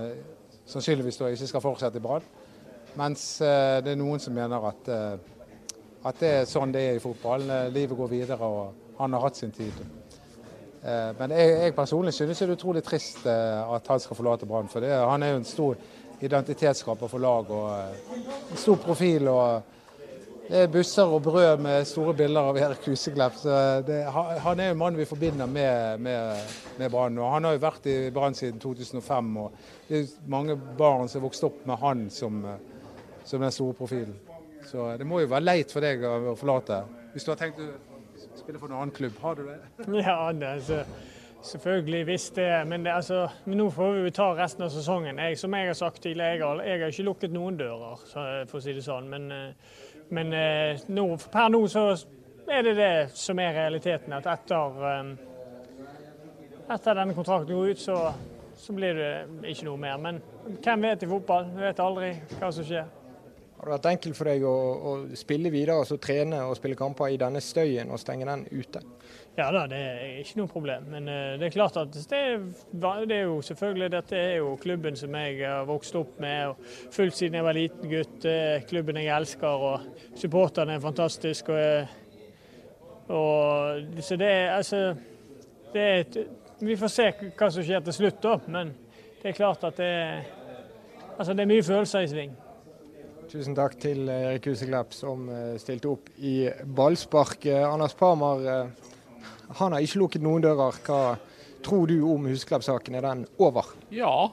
[0.68, 2.26] sannsynligvis ikke skal fortsette i Brann.
[3.00, 4.92] Mens det er noen som mener at,
[6.04, 7.72] at det er sånn det er i fotballen.
[7.72, 9.80] Livet går videre, og han har hatt sin tid.
[10.82, 14.48] Eh, men jeg, jeg personlig synes det er utrolig trist eh, at han skal forlate
[14.50, 14.70] Brann.
[14.70, 15.78] For det, han er jo en stor
[16.22, 18.18] identitetsskaper for lag og eh,
[18.52, 19.30] en stor profil.
[19.30, 19.62] og
[20.52, 23.38] det er busser og brød med store bilder av Erik Huseklepp.
[23.40, 24.02] så det,
[24.44, 26.40] Han er jo en mann vi forbinder med, med,
[26.78, 27.18] med Brann.
[27.18, 29.38] Han har jo vært i Brann siden 2005.
[29.38, 29.54] og
[29.88, 32.44] Det er mange barn som har vokst opp med han som,
[33.24, 34.18] som den store profilen.
[34.68, 36.82] Så det må jo være leit for deg å forlate.
[37.14, 37.70] Hvis du har tenkt å
[38.36, 39.56] spille for en annen klubb, har du det?
[40.04, 40.82] Ja, altså,
[41.48, 42.50] selvfølgelig hvis det.
[42.68, 45.24] Men det, altså, nå får vi jo ta resten av sesongen.
[45.30, 48.04] Jeg, som jeg har sagt tidligere, jeg har, jeg har ikke lukket noen dører,
[48.52, 49.08] for å si det sånn.
[49.16, 49.32] Men,
[50.12, 50.34] men
[50.92, 51.86] nå, per nå så
[52.52, 54.14] er det det som er realiteten.
[54.14, 55.14] At etter,
[56.68, 57.98] etter denne kontrakten går ut, så,
[58.60, 59.12] så blir det
[59.54, 60.00] ikke noe mer.
[60.02, 60.20] Men
[60.60, 61.48] hvem vet i fotball?
[61.56, 62.90] Du vet aldri hva som skjer.
[63.62, 67.12] Har det vært enkelt for deg å, å spille videre, altså trene og spille kamper
[67.14, 68.82] i denne støyen og stenge den ute?
[69.38, 70.88] Ja da, det er ikke noe problem.
[70.90, 72.24] Men uh, det er klart at det,
[72.74, 76.74] det, er jo selvfølgelig Dette er jo klubben som jeg har vokst opp med og
[76.98, 78.30] fulgt siden jeg var liten gutt.
[78.74, 81.64] Klubben jeg elsker, og supporterne er fantastiske.
[83.14, 84.86] Og, så det er altså
[85.72, 86.24] det er,
[86.66, 88.40] Vi får se hva som skjer til slutt, da.
[88.50, 88.74] Men
[89.22, 89.96] det er klart at det,
[91.14, 92.41] altså det er mye følelser i sving.
[93.32, 95.30] Tusen takk til Erik Huseklepp som
[95.62, 97.46] stilte opp i ballspark.
[97.64, 98.42] Anders Parmar,
[99.56, 100.76] han har ikke lukket noen dører.
[100.84, 101.16] Hva
[101.64, 102.98] tror du om Huseklepp-saken?
[103.00, 103.70] Er den over?
[103.96, 104.28] Ja,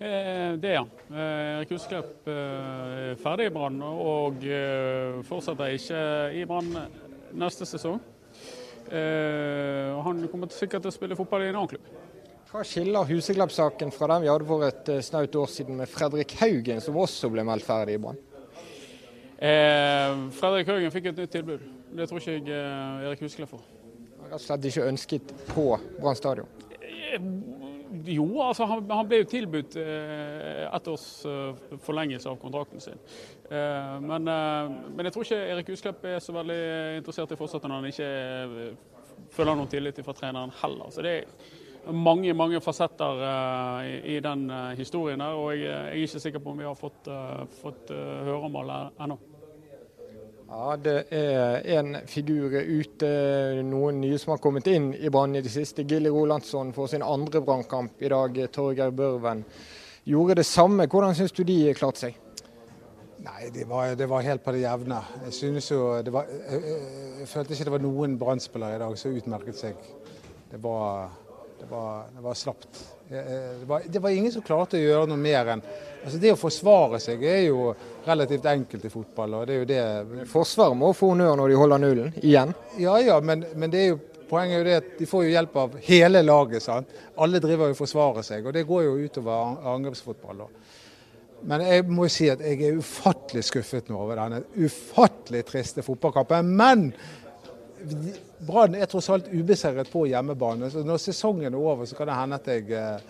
[0.00, 0.88] det er han.
[1.12, 4.40] Erik Huseklepp er ferdig i Brann og
[5.28, 6.00] fortsetter ikke
[6.40, 6.72] i Brann
[7.36, 8.00] neste sesong.
[8.88, 11.92] Han kommer sikkert til å spille fotball i en annen klubb.
[12.54, 16.78] Hva skiller Huseklepp-saken fra den vi hadde for et snaut år siden med Fredrik Haugen,
[16.78, 18.20] som også ble meldt ferdig i Brann?
[19.42, 21.64] Eh, Fredrik Haugen fikk et nytt tilbud.
[21.98, 23.64] Det tror ikke jeg eh, Erik Huseklepp får.
[24.20, 25.64] Rett og slett ikke ønsket på
[25.96, 26.46] Brann stadion?
[26.78, 27.26] Eh,
[28.14, 33.02] jo, altså han, han, ble jo tilbudt eh, ett års eh, forlengelse av kontrakten sin.
[33.50, 36.62] Eh, men, men, jeg tror ikke Erik Husklepp er så veldig
[37.00, 40.94] interessert i å fortsette når han ikke føler noen tillit fra treneren heller.
[40.94, 45.66] Så det er mange mange fasetter uh, i, i, den uh, historien der, og jeg,
[45.66, 49.18] jeg, er ikke sikker på om vi har fått, uh, fått høre om alle ennå.
[50.48, 53.08] Ja, Det er en figur ute,
[53.64, 55.86] noen nye som har kommet inn i Brann i det siste.
[55.88, 58.38] Gilly Rolandsson får sin andre brannkamp i dag.
[58.52, 59.42] Torgeir Børven
[60.04, 60.86] gjorde det samme.
[60.86, 62.20] Hvordan syns du de klarte seg?
[63.24, 65.00] Nei, det var, det var, helt på det jevne.
[65.24, 65.80] Jeg synes jo,
[66.12, 66.78] var, jeg,
[67.20, 69.92] jeg, følte ikke det var noen brann i dag som utmerket seg.
[70.52, 71.08] Det var
[71.64, 72.68] det var, det var slapt.
[73.08, 75.62] Det var, det var, ingen som klarte å gjøre noe mer enn
[76.04, 77.70] altså Det å forsvare seg er jo
[78.04, 79.38] relativt enkelt i fotball.
[79.38, 80.26] og det er jo det...
[80.28, 82.52] Forsvaret må få honnør når de holder nullen, igjen?
[82.80, 83.98] Ja ja, men, men det er jo,
[84.28, 86.64] poenget er jo det at de får jo hjelp av hele laget.
[86.64, 86.92] sant?
[87.16, 90.44] Alle driver jo og forsvarer seg, og det går jo utover angrepsfotball.
[91.48, 96.52] Men jeg må si at jeg er ufattelig skuffet nå over denne ufattelig triste fotballkampen.
[96.60, 96.90] Men
[98.44, 100.70] Brann er tross alt ubeseiret på hjemmebane.
[100.70, 103.00] så Når sesongen er over, så kan det hende at jeg, eh,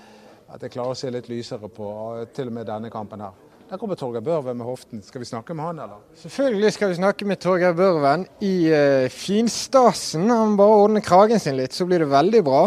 [0.55, 1.89] at jeg klarer å se litt lysere på
[2.21, 3.35] eh, til og med denne kampen her.
[3.71, 5.03] Der kommer Torgeir Børven med hoften.
[5.03, 6.03] Skal vi snakke med han, eller?
[6.21, 10.29] Selvfølgelig skal vi snakke med Torgeir Børven i uh, finstasen.
[10.31, 12.61] Han bare ordner kragen sin litt, så blir det veldig bra.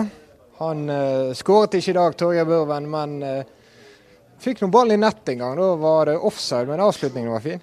[0.58, 3.78] Han uh, skåret ikke i dag, Torgeir Børven, men uh,
[4.42, 5.60] fikk noen ball i nett en gang.
[5.62, 7.62] Da var det offside, men avslutningen var fin.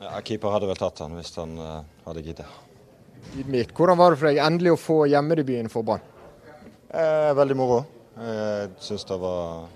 [0.00, 2.64] Ja, Keeper hadde vel tatt han hvis han uh, hadde giddet
[3.40, 3.74] ydmykt.
[3.76, 6.04] Hvordan var det for deg endelig å få hjemmedebuten for Brann?
[6.90, 7.82] Eh, veldig moro.
[8.16, 9.66] Jeg syns det var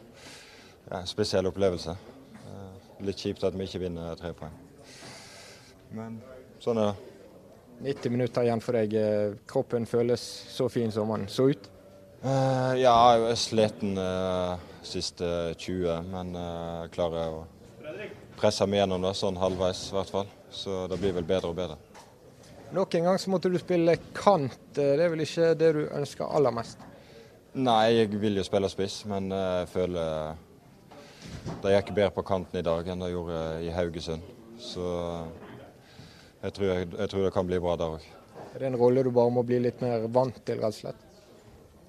[0.90, 1.96] ja, en spesiell opplevelse.
[2.40, 2.72] Eh,
[3.08, 4.54] litt kjipt at vi ikke vinner tre poeng.
[5.96, 6.20] Men
[6.62, 7.06] sånn er det.
[7.80, 8.94] 90 minutter igjen for deg.
[8.94, 11.70] Eh, kroppen føles så fin som den så ut?
[12.20, 17.46] Eh, ja, jeg er sliten eh, siste 20, men eh, klarer å
[18.40, 20.28] presse meg gjennom det sånn halvveis i hvert fall.
[20.52, 21.78] Så det blir vel bedre og bedre.
[22.72, 24.54] Nok en gang så måtte du spille kant.
[24.74, 26.78] Det er vel ikke det du ønsker aller mest?
[27.58, 30.36] Nei, jeg vil jo spille spiss, men jeg føler
[31.64, 34.22] det gikk bedre på kanten i dag enn det gjorde i Haugesund.
[34.62, 34.86] Så
[36.44, 38.06] jeg tror, jeg, jeg tror det kan bli bra der òg.
[38.54, 41.06] Er det en rolle du bare må bli litt mer vant til, rett og slett?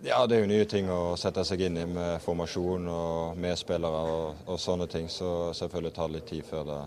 [0.01, 4.01] Ja, det er jo nye ting å sette seg inn i med formasjon og medspillere
[4.15, 5.05] og, og sånne ting.
[5.13, 6.81] Så selvfølgelig tar det litt tid før det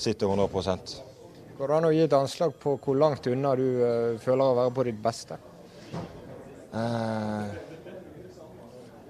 [0.00, 0.48] sitter 100
[1.58, 4.54] Går det an å gi et anslag på hvor langt unna du uh, føler å
[4.60, 5.34] være på ditt beste?
[6.70, 7.48] Uh,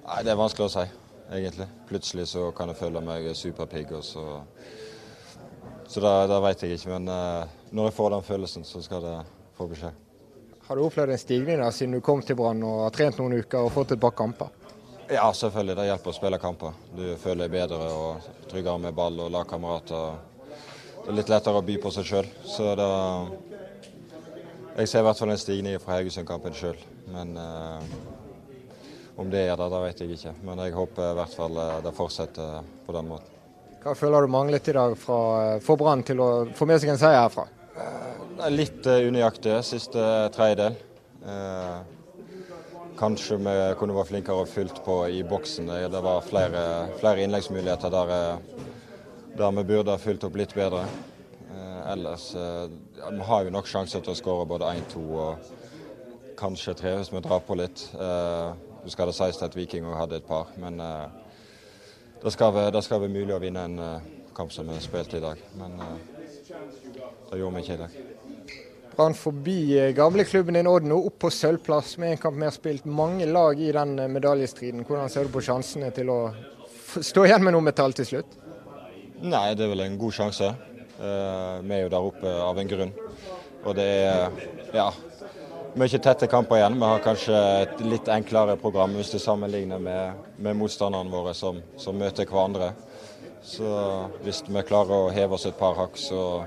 [0.06, 0.84] nei, det er vanskelig å si,
[1.36, 1.66] egentlig.
[1.90, 4.24] Plutselig så kan jeg føle meg superpigg, og så
[5.88, 6.94] Så da, da veit jeg ikke.
[6.96, 9.14] Men uh, når jeg får den følelsen, så skal det
[9.60, 10.00] få beskjed.
[10.68, 13.36] Har du opplevd en stigning der siden du kom til Brann og har trent noen
[13.42, 14.48] uker og fått et par kamper?
[15.08, 15.76] Ja, selvfølgelig.
[15.76, 16.80] Det hjelper å spille kamper.
[16.96, 20.37] Du føler deg bedre og tryggere med ball og lagkamerater.
[21.08, 22.26] Litt lettere å by på seg sjøl.
[22.44, 22.90] Så da
[24.78, 26.76] Jeg ser i hvert fall en stigning fra Haugesund-kampen sjøl.
[27.10, 27.88] Men eh,
[29.18, 30.34] om det er det, det vet jeg ikke.
[30.46, 33.34] Men jeg håper i hvert fall eh, det fortsetter på den måten.
[33.82, 35.18] Hva føler du manglet i dag fra,
[35.64, 37.48] for Brann til å få med seg en seier herfra?
[38.38, 40.02] Er litt uh, unøyaktig siste
[40.34, 40.76] tredjedel.
[41.26, 41.78] Eh,
[42.98, 45.70] kanskje vi kunne vært flinkere og fylt på i boksen.
[45.90, 46.62] Det var flere,
[47.00, 48.76] flere innleggsmuligheter der, eh,
[49.38, 50.82] der, vi burde ha fulgt opp litt bedre.
[51.48, 52.66] Eh, ellers eh,
[53.10, 57.24] Vi har vi nok sjanser til å skåre både 1-2 og kanskje 3 hvis vi
[57.24, 57.86] drar på litt.
[57.94, 58.50] Eh,
[58.84, 63.12] du skal det sies at Viking òg hadde et par, men være, det skal være
[63.12, 63.80] mulig å vinne en
[64.34, 65.42] kamp som vi spilte i dag.
[65.58, 65.76] Men
[67.30, 67.98] det gjorde vi ikke i dag.
[68.98, 72.82] Brann forbi eh, gamleklubben din Odd nå, opp på sølvplass med en kamp mer spilt.
[72.90, 74.82] Mange lag i den eh, medaljestriden.
[74.88, 76.18] Hvordan ser du på sjansene til å
[76.96, 78.47] stå igjen med noe metall til slutt?
[79.18, 80.52] Nei, det er vel en god sjanse.
[80.98, 82.92] Uh, vi er jo der oppe av en grunn.
[83.66, 84.36] Og det er
[84.74, 84.86] ja,
[85.78, 86.76] mye tette kamper igjen.
[86.78, 91.58] Vi har kanskje et litt enklere program hvis du sammenligner med, med motstanderne våre som,
[91.78, 92.70] som møter hverandre.
[93.42, 93.72] Så
[94.22, 96.44] hvis vi klarer å heve oss et par hakk, så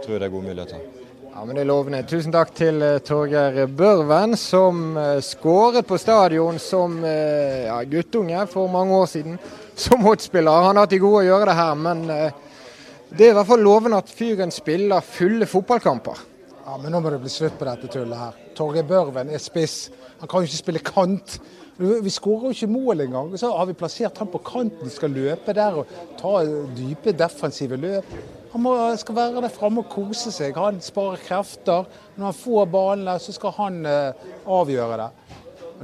[0.00, 0.86] tror jeg det er gode muligheter.
[1.34, 2.00] Ja, men Det er lovende.
[2.08, 8.72] Tusen takk til uh, Torgeir Børven, som uh, skåret på stadion som ja, guttunge for
[8.72, 9.36] mange år siden.
[9.76, 10.68] Som Odd-spiller.
[10.68, 13.98] Han har til gode å gjøre det her, men det er i hvert fall lovende
[13.98, 16.22] at fyren spiller fulle fotballkamper.
[16.64, 18.38] Ja, men Nå må det bli slutt på dette tullet her.
[18.56, 19.90] Torgeir Børven er spiss.
[20.20, 21.36] Han kan jo ikke spille kant.
[21.76, 23.32] Vi skårer jo ikke mål engang.
[23.36, 26.38] Så har vi plassert han på kanten, skal løpe der og ta
[26.76, 28.08] dype defensive løp.
[28.54, 30.56] Han må, skal være der framme og kose seg.
[30.56, 31.88] Han sparer krefter.
[32.16, 35.10] Når han får ballene, så skal han uh, avgjøre det.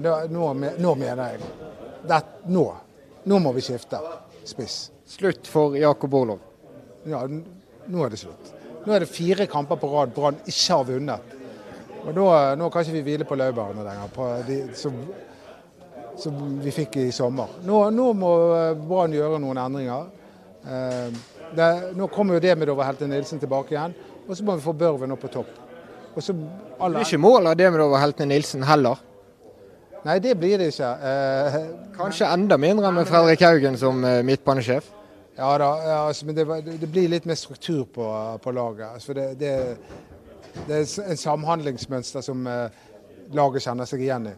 [0.07, 1.42] det nå, nå, mener jeg
[2.07, 2.68] det, nå.
[3.24, 4.00] Nå må vi skifte
[4.48, 4.90] spiss.
[5.11, 6.40] Slutt for Jakob Orlov?
[7.09, 8.52] Ja, nå er det slutt.
[8.85, 11.35] Nå er det fire kamper på rad Brann ikke har vunnet.
[12.00, 14.94] Og nå, Nå kan ikke vi hvile på laurbærene lenger, på de, som,
[16.16, 17.59] som, vi fikk i sommer.
[17.66, 18.30] Nå, nå må
[18.88, 20.09] Brann gjøre noen endringer.
[20.64, 21.20] Eh,
[21.56, 24.64] det, nå kommer jo det med Dover Helte Nilsen tilbake igjen, og så må vi
[24.64, 25.52] få Børven opp på topp.
[26.16, 26.35] Så,
[26.78, 27.00] alle...
[27.00, 29.02] Det er ikke mål av det med Dover Helte Nilsen heller?
[30.04, 30.90] Nei, det blir det ikke.
[31.10, 31.56] Eh,
[31.96, 34.88] Kanskje enda mindre med Fredrik Haugen som eh, midtbanesjef?
[35.36, 35.68] Ja da,
[36.06, 36.46] altså, men det,
[36.80, 38.06] det, blir litt mer struktur på,
[38.42, 38.86] på laget.
[38.94, 39.52] Altså, det, det,
[40.66, 42.80] det, er en samhandlingsmønster som eh,
[43.36, 44.34] laget kjenner seg igjen i.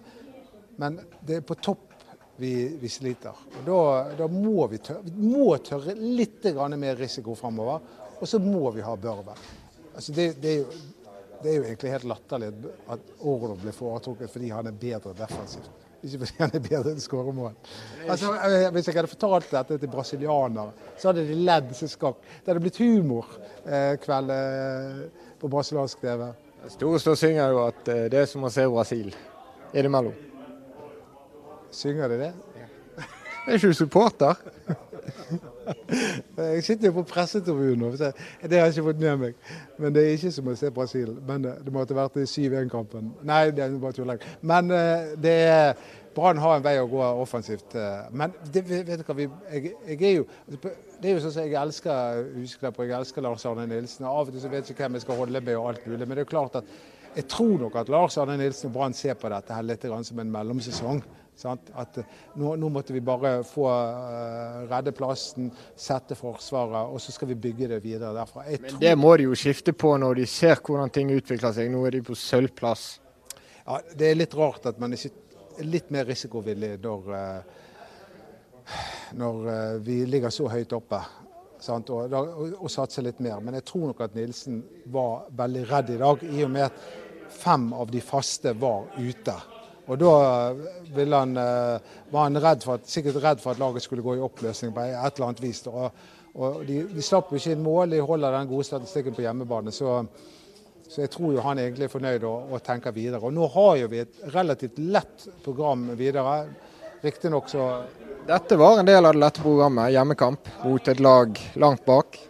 [0.82, 1.88] Men det er på topp
[2.42, 3.38] vi, vi sliter.
[3.60, 3.80] Og da,
[4.18, 7.82] da må vi, tørre, vi må tørre litt mer risiko framover.
[8.18, 9.36] Og så må vi ha Børve.
[9.94, 10.82] Altså det, det, er jo,
[11.42, 12.50] det, er jo, egentlig helt latterlig
[12.94, 15.70] at Orlov blir foretrukket fordi han er bedre defensivt.
[16.02, 17.52] Ikke fordi han er bedre til å skåre mål.
[18.10, 22.24] Altså, eh, hvis jeg hadde fortalt dette til brasilianere, så hadde de ledd seg skakk.
[22.40, 23.28] Det hadde blitt humor
[23.62, 26.26] eh, eh, på brasiliansk TV.
[26.70, 29.14] Storestad synger jo at eh, det er som å se Brasil
[29.72, 30.14] innimellom.
[31.72, 32.32] Synger de det?
[33.46, 34.38] Er ikke du supporter?
[36.36, 38.12] jeg sitter jo på pressetribunen, det
[38.58, 39.40] har jeg ikke fått med meg.
[39.78, 41.16] Men det er ikke som å se Brasil.
[41.26, 43.12] Men det måtte vært i 7-1-kampen.
[43.28, 44.22] Nei, det er bare tulling.
[44.40, 45.74] Men eh, det er
[46.12, 47.76] Brann har en vei å gå offensivt.
[47.78, 48.08] Eh.
[48.12, 51.58] Men det, vet hva, vi, jeg, jeg, er jo det er jo sånn som Jeg
[51.60, 54.08] elsker Husklepper, jeg elsker Lars Arne Nilsen.
[54.08, 56.04] Av og til så vet jeg ikke hvem jeg skal holde med og alt mulig.
[56.04, 56.76] Men det er klart at
[57.16, 60.22] jeg tror nok at Lars Arne Nilsen og Brann ser på dette her litt som
[60.22, 61.02] en mellomsesong.
[61.42, 62.04] At eh,
[62.38, 67.38] nå, nå, måtte vi bare få uh, redde plassen, sette Forsvaret, og så skal vi
[67.48, 68.44] bygge det videre derfra.
[68.46, 71.72] Jeg Men det må de jo skifte på når de ser hvordan ting utvikler seg.
[71.72, 72.84] Nå er de på sølvplass.
[73.64, 75.10] Ja, Det er litt rart at man ikke
[75.58, 78.76] er litt mer risikovillig når, uh,
[79.18, 79.50] når
[79.82, 81.00] vi ligger så høyt oppe.
[81.62, 81.90] Sant?
[81.94, 83.40] Og, og, og satser litt mer.
[83.40, 84.60] Men jeg tror nok at Nilsen
[84.94, 86.86] var veldig redd i dag, i og med at
[87.32, 89.36] fem av de faste var ute.
[89.90, 90.10] Og da
[91.18, 94.22] han, eh, var han redd for at, sikkert redd for at laget skulle gå i
[94.22, 95.64] oppløsning på et eller annet vis.
[95.66, 95.90] Og,
[96.34, 99.74] og de, de, slapp jo ikke inn mål, de holder den gode statistikken på hjemmebane.
[99.74, 99.98] Så,
[100.86, 103.24] så jeg tror jo han egentlig er fornøyd og, og, tenker videre.
[103.26, 106.44] Og nå har jo vi et relativt lett program videre.
[107.02, 107.68] Riktignok så
[108.22, 112.20] Dette var en del av det lette programmet, hjemmekamp mot et lag langt bak.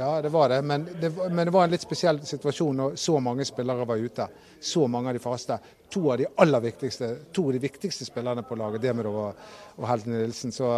[0.00, 0.62] Ja, det var det.
[0.62, 1.10] Men, det.
[1.30, 1.52] men, det.
[1.52, 4.26] var en litt spesiell situasjon når så mange spillere var ute.
[4.60, 5.58] Så mange av de faste.
[5.92, 9.42] To av de aller viktigste, to av de viktigste spillerne på laget, Demidov og,
[9.76, 10.54] og Helten Nilsen.
[10.56, 10.70] Så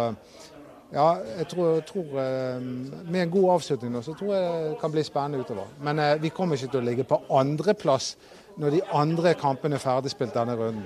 [0.93, 1.07] ja,
[1.39, 2.59] jeg tror, tror, eh,
[3.07, 5.71] Med en god avslutning nå, så tror jeg det kan bli spennende utover.
[5.81, 8.15] Men eh, vi kommer ikke til å ligge på andreplass
[8.59, 10.83] når de andre kampene er ferdigspilt denne runden.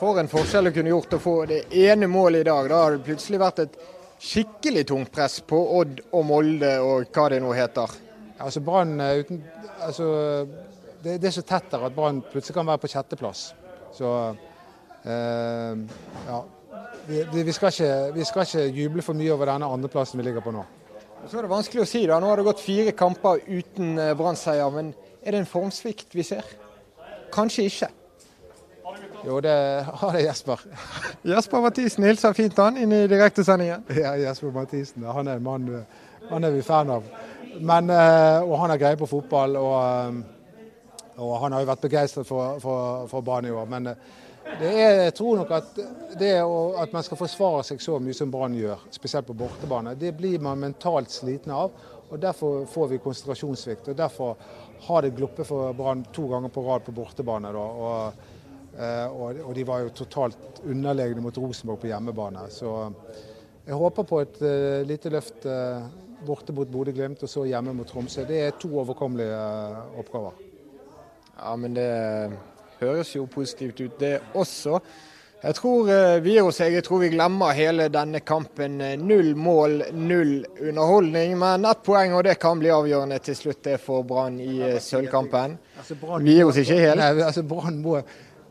[0.00, 2.70] For en forskjell du kunne gjort å få det ene målet i dag.
[2.72, 3.76] Da har det plutselig vært et
[4.20, 7.92] skikkelig tungt press på Odd og Molde og hva det nå heter.
[8.40, 9.42] Altså Brann uten
[9.82, 10.06] altså,
[11.04, 13.46] det, det, er så tett der at Brann plutselig kan være på sjetteplass.
[13.94, 14.10] Så
[15.04, 15.82] eh,
[16.28, 16.42] ja.
[17.06, 20.44] Vi, vi, skal ikke, vi, skal ikke, juble for mye over denne andreplassen vi ligger
[20.44, 20.64] på nå.
[21.28, 22.04] Så er det vanskelig å si.
[22.08, 22.16] da.
[22.20, 24.72] Nå har det gått fire kamper uten eh, Brann-seier.
[24.72, 26.48] Men er det en formsvikt vi ser?
[27.34, 27.90] Kanskje ikke.
[29.26, 30.60] Jo, det har det Jesper.
[31.34, 33.86] Jesper Mathisen hilser fint han inn i direktesendingen.
[33.96, 35.06] Ja, Jesper Mathisen.
[35.08, 35.70] Han er en mann
[36.28, 37.04] han er vi fan av.
[37.60, 39.56] Men, eh, og han har greie på fotball.
[39.60, 43.66] Og, eh, og, han har jo vært begeistret for, for, for Brann i år.
[43.70, 44.12] Men eh,
[44.60, 45.78] det er, jeg tror nok at
[46.20, 50.12] det at man skal forsvare seg så mye som Brann gjør, spesielt på bortebane, det
[50.18, 51.72] blir man mentalt sliten av.
[52.10, 53.88] og Derfor får vi konsentrasjonssvikt.
[53.88, 54.36] og Derfor
[54.88, 57.52] har det gluppet for Brann to ganger på rad på bortebane.
[57.52, 58.33] Da, og
[58.74, 62.48] og, de var jo totalt underlegne mot Rosenborg på hjemmebane.
[62.50, 62.72] Så
[63.64, 65.46] jeg håper på et uh, lite løft
[66.24, 68.24] borte mot Bodø-Glimt og så hjemme mot Tromsø.
[68.26, 69.38] Det er to overkommelige
[70.00, 70.38] oppgaver.
[71.36, 71.88] Ja, men det
[72.80, 74.80] høres jo positivt ut, det også.
[75.44, 75.88] Jeg tror
[76.24, 78.78] vi hos jeg tror vi glemmer hele denne kampen.
[79.04, 81.34] Null mål, null underholdning.
[81.36, 85.58] Men ett poeng, og det kan bli avgjørende til slutt det for Brann i sølvkampen.
[85.76, 87.02] Altså, vi gir oss ikke helt.
[87.02, 87.98] Nei, altså Brann må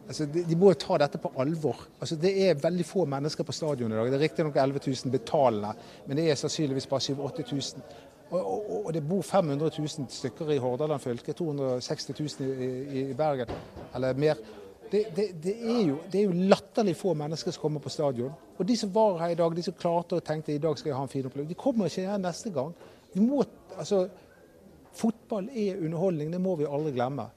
[0.07, 1.85] Altså, de, de, må jo ta dette på alvor.
[1.99, 4.09] Altså, det er veldig få mennesker på stadion i dag.
[4.11, 5.71] Det er riktignok 11 000 betalende,
[6.07, 7.85] men det er sannsynligvis bare 7000-8000.
[8.33, 12.69] Og, og, og, det bor 500 000 stykker i Hordaland fylke, 260 000 i,
[13.01, 13.51] i, Bergen
[13.95, 14.41] eller mer.
[14.91, 18.33] Det, det, det, er jo, det, er jo, latterlig få mennesker som kommer på stadion.
[18.57, 20.91] Og de som var her i dag, de som klarte og tenkte i dag skal
[20.91, 22.73] jeg ha en fin opplevelse, de kommer ikke her neste gang.
[23.21, 23.45] Må,
[23.77, 24.07] altså,
[24.97, 27.29] fotball er underholdning, det må vi aldri glemme.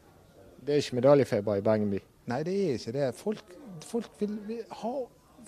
[0.67, 2.03] Det er ikke medaljefeber i Bergen by?
[2.31, 3.11] Nei, det er ikke det.
[3.15, 3.55] Folk,
[3.87, 4.95] folk vil, vil, ha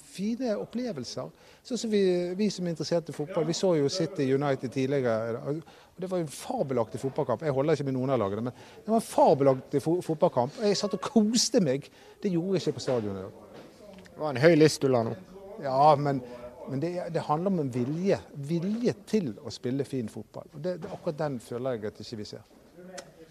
[0.09, 1.31] fine opplevelser.
[1.67, 2.03] Sånn som vi,
[2.39, 3.47] vi, som er interessert i fotball.
[3.49, 5.41] Vi så jo City United tidligere.
[5.43, 5.63] og
[5.99, 7.43] Det var en fabelaktig fotballkamp.
[7.45, 10.61] Jeg holder ikke med noen av lagene, men det var en fabelaktig fotballkamp.
[10.65, 11.89] Jeg satt og koste meg.
[12.23, 14.05] Det gjorde jeg ikke på stadionet i dag.
[14.09, 15.17] Det var en høy list du la nå.
[15.63, 16.23] Ja, men,
[16.71, 18.21] men det, det, handler om en vilje.
[18.49, 20.47] Vilje til å spille fin fotball.
[20.55, 22.47] Og det, det, akkurat den føler jeg at ikke vi ser.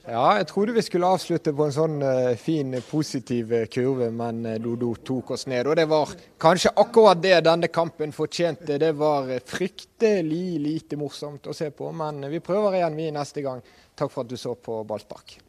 [0.08, 4.40] Ja, jeg trodde vi skulle avslutte på en sånn uh, fin, positiv eh, kurve, men
[4.64, 5.68] Dodo tok oss ned.
[5.68, 8.78] Og det var kanskje akkurat det denne kampen fortjente.
[8.80, 13.60] Det var fryktelig lite morsomt å se på, men vi prøver igjen vi neste gang.
[14.00, 15.42] Takk for at du så på ballspark.